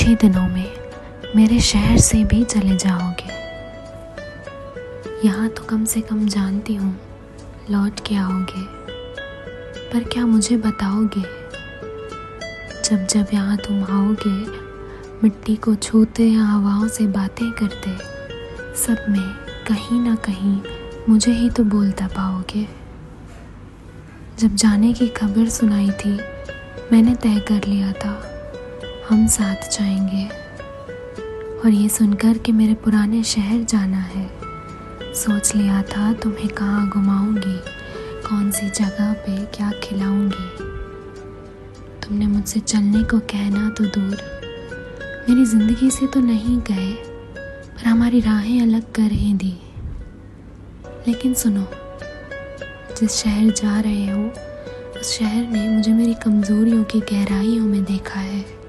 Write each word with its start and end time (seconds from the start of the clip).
कुछ 0.00 0.08
ही 0.08 0.14
दिनों 0.14 0.48
में 0.48 0.70
मेरे 1.36 1.58
शहर 1.60 1.96
से 1.98 2.24
भी 2.24 2.44
चले 2.44 2.76
जाओगे। 2.76 3.32
यहाँ 5.24 5.48
तो 5.48 5.64
कम 5.64 5.84
से 5.84 6.00
कम 6.00 6.26
जानती 6.26 6.74
हूँ, 6.74 6.94
लौट 7.70 8.00
के 8.00 8.14
आओगे। 8.14 8.62
पर 9.92 10.04
क्या 10.04 10.24
मुझे 10.26 10.56
बताओगे? 10.56 11.20
जब 12.84 13.06
जब 13.06 13.26
यहाँ 13.34 13.56
तुम 13.56 13.82
आओगे, 13.84 14.32
मिट्टी 15.24 15.56
को 15.56 15.74
छूते 15.74 16.28
या 16.28 16.44
हवाओं 16.44 16.88
से 16.88 17.06
बातें 17.06 17.50
करते, 17.52 17.96
सब 18.76 19.04
में 19.08 19.34
कहीं 19.68 20.00
ना 20.00 20.14
कहीं 20.14 20.60
मुझे 21.08 21.32
ही 21.32 21.50
तो 21.50 21.64
बोलता 21.64 22.06
पाओगे। 22.06 22.66
जब 24.38 24.54
जाने 24.54 24.92
की 24.92 25.08
खबर 25.08 25.48
सुनाई 25.48 25.90
थी, 25.90 26.18
मैंने 26.92 27.14
तय 27.14 27.40
कर 27.40 27.68
लिया 27.68 27.92
था। 27.92 28.29
हम 29.10 29.26
साथ 29.26 29.54
जाएँगे। 29.54 30.24
और 31.60 31.68
ये 31.68 31.88
सुनकर 31.88 32.38
कि 32.38 32.52
मेरे 32.52 32.74
पुराने 32.74 33.22
शहर 33.22 33.64
जाना 33.64 33.98
है। 33.98 34.30
सोच 35.14 35.54
लिया 35.56 35.82
था 35.82 36.12
तुम्हें 36.12 36.48
कहाँ 36.48 36.88
घुमाऊँगी 36.88 37.56
कौन 38.28 38.50
सी 38.50 38.70
जगह 38.70 39.12
पे 39.12 39.44
क्या 39.46 39.70
खिलाऊँगी। 39.70 40.46
तुमने 42.00 42.26
मुझसे 42.26 42.60
चलने 42.60 43.02
को 43.02 43.18
कहना 43.18 43.70
तो 43.70 43.84
दूर। 43.84 44.16
मेरी 45.28 45.44
ज़िंदगी 45.44 45.90
से 45.90 46.06
तो 46.06 46.20
नहीं 46.20 46.58
गए, 46.58 46.92
पर 47.36 47.86
हमारी 47.86 48.20
राहें 48.20 48.62
अलग 48.62 48.92
कर 48.92 49.12
ही 49.12 49.34
दी। 49.34 49.54
लेकिन 51.08 51.34
सुनो, 51.34 51.66
जिस 53.00 53.10
शहर 53.10 53.50
जा 53.50 53.80
रहे 53.80 54.10
हो, 54.10 54.30
उस 55.00 55.18
शहर 55.18 55.50
ने 55.50 55.68
मुझे 55.68 55.92
मेरी 55.92 56.14
कमज़ोरियों 56.14 56.84
की 56.84 57.00
गहराइयों 57.00 57.66
में 57.66 57.84
देखा 57.84 58.20
है। 58.20 58.59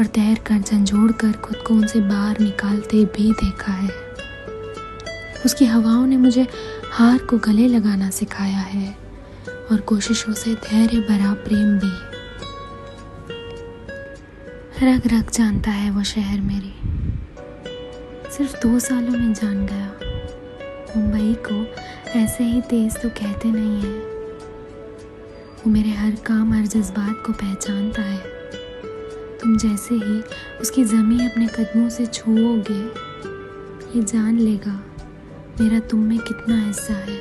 और 0.00 0.06
तैर 0.06 0.38
कर 0.38 0.58
झंझोड़ 0.58 1.12
कर 1.12 1.32
खुद 1.32 1.56
को 1.56 1.74
उनसे 1.74 2.00
बाहर 2.00 2.40
निकालते 2.40 3.04
भी 3.04 3.32
देखा 3.32 3.72
है। 3.72 3.90
उसकी 5.46 5.64
हवाओं 5.64 6.06
ने 6.06 6.16
मुझे 6.16 6.46
हार 6.92 7.18
को 7.18 7.38
गले 7.38 7.68
लगाना 7.68 8.10
सिखाया 8.10 8.58
है 8.58 8.96
और 9.72 9.80
कोशिशों 9.80 10.32
से 10.32 10.54
धैर्य 10.54 11.00
भरा 11.00 11.34
प्रेम 11.34 11.78
भी। 11.78 11.92
रग 14.86 15.02
रग 15.06 15.30
जानता 15.30 15.70
है 15.70 15.90
वो 15.90 16.02
शहर 16.02 16.40
मेरी। 16.40 16.74
सिर्फ़ 18.30 18.56
दो 18.56 18.78
सालों 18.78 19.18
में 19.18 19.34
जान 19.34 19.66
गया। 19.66 19.94
मुंबई 20.96 21.36
को 21.46 21.74
ऐसे 22.18 22.44
ही 22.44 22.60
तेज 22.60 22.96
तो 22.96 23.08
कहते 23.08 23.50
नहीं 23.50 23.82
है। 23.82 23.98
वो 25.54 25.70
मेरे 25.70 25.90
हर 25.90 26.10
काम 26.10 26.54
हर 26.54 26.66
जज्बात 26.66 27.22
को 27.26 27.32
पहचानता 27.32 28.02
है। 28.02 28.39
तुम 29.40 29.56
जैसे 29.56 29.94
ही 29.94 30.22
उसकी 30.60 30.84
ज़मीन 30.84 31.28
अपने 31.28 31.46
कदमों 31.46 31.88
से 31.88 32.06
छूओगे, 32.06 32.80
ये 33.96 34.02
जान 34.02 34.38
लेगा, 34.38 34.84
मेरा 35.60 35.80
तुम 35.80 36.00
में 36.00 36.18
कितना 36.18 36.66
हिस्सा 36.66 36.94
है। 36.94 37.16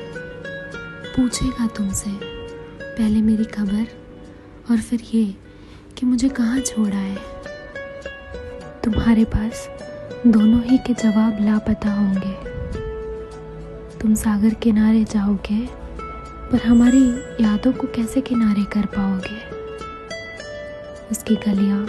पूछेगा 1.16 1.67
तुमसे, 1.67 2.09
पहले 2.84 3.22
मेरी 3.22 3.44
खबर 3.44 3.88
और 4.72 4.78
फिर 4.78 5.02
ये 5.14 5.36
कि 5.97 6.06
मुझे 6.06 6.30
कहाँ 6.30 6.59
छोड़ा 6.59 6.97
है। 6.97 7.17
तुम्हारे 8.84 9.23
पास 9.25 9.70
दोनों 10.28 10.62
ही 10.64 10.78
के 10.78 10.94
जवाब 10.94 11.38
लापता 11.42 11.94
होंगे। 11.94 12.34
तुम 14.00 14.16
सागर 14.16 14.53
किनारे 14.53 15.03
जाओगे, 15.03 15.70
पर 16.52 16.62
हमारी 16.67 17.09
यादों 17.44 17.72
को 17.72 17.88
कैसे 17.88 18.22
किनारे 18.22 18.64
कर 18.64 18.86
पाओगे? 18.86 19.59
उसकी 21.12 21.36
गलियाँ 21.36 21.88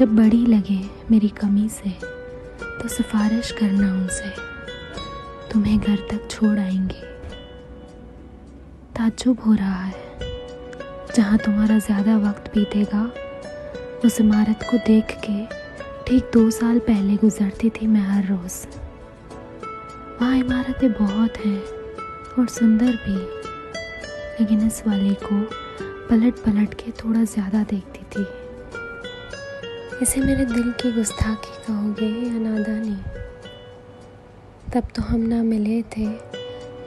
जब 0.00 0.14
बड़ी 0.16 0.44
लगे 0.46 0.78
मेरी 1.10 1.28
कमी 1.28 1.68
से 1.68 1.90
तो 2.62 2.88
सिफारिश 2.88 3.50
करना 3.52 3.92
उनसे। 3.94 4.30
तुम्हें 5.52 5.78
घर 5.78 5.96
तक 6.10 6.28
छोड़ 6.30 6.58
आएँगे। 6.58 7.00
ताजुब 8.96 9.40
हो 9.40 9.54
रहा 9.54 9.82
है। 9.82 10.18
जहाँ 11.16 11.38
तुम्हारा 11.38 11.78
ज़्यादा 11.78 12.16
वक्त 12.18 12.50
बीतेगा, 12.54 13.02
उस 14.04 14.20
इमारत 14.20 14.66
को 14.70 14.78
देख 14.86 15.16
के 15.26 15.44
ठीक 16.06 16.30
दो 16.32 16.48
साल 16.50 16.78
पहले 16.78 17.16
गुजरती 17.16 17.70
थी 17.70 17.86
मैं 17.86 18.06
हर 18.08 18.24
रोज़। 18.26 18.66
वहाँ 20.20 20.36
इमारतें 20.38 20.92
बहुत 20.92 21.44
हैं 21.46 21.62
और 22.38 22.48
सुंदर 22.48 22.96
भी, 23.06 23.18
लेकिन 24.40 24.66
इस 24.66 24.82
वाली 24.86 25.14
को 25.24 25.42
पलट 26.08 26.44
पलट 26.44 26.74
के 26.74 26.90
थोड़ा 27.04 27.24
ज़्यादा 27.24 27.62
देखती 27.62 28.04
थी। 28.14 28.26
इसे 30.02 30.20
मेरे 30.20 30.44
दिल 30.44 30.72
की 30.72 30.92
गुस्ताखी 30.92 31.62
कहोगे 31.66 32.06
या 32.06 32.38
नादानी? 32.38 32.96
तब 34.72 34.88
तो 34.96 35.02
हम 35.02 35.20
ना 35.20 35.42
मिले 35.42 35.82
थे, 35.82 36.06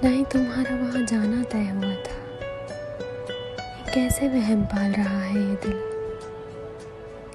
ना 0.04 0.10
ही 0.10 0.24
तुम्हारा 0.24 0.76
वहाँ 0.76 1.06
जाना 1.06 1.44
तय 1.44 1.70
हुआ 1.70 1.94
था। 1.94 2.18
कैसे 3.94 4.28
वहम 4.28 4.64
पाल 4.64 4.92
रहा 4.92 5.20
है 5.22 5.50
ये 5.50 5.56
दिल? 5.56 5.78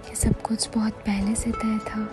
ये 0.08 0.14
सब 0.14 0.42
कुछ 0.42 0.68
बहुत 0.74 0.92
पहले 0.92 1.34
से 1.34 1.50
तय 1.50 1.78
था। 1.78 2.10